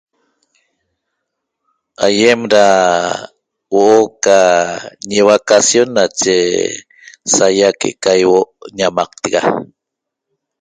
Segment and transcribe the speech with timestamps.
[2.05, 2.65] Aýem da
[3.71, 4.39] huo'o ca
[5.09, 6.35] ñivacacion nache
[7.33, 9.41] saýia que'eca ýihuo' ñamaqtega